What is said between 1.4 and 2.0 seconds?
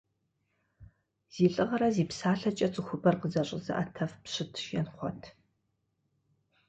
лӏыгъэрэ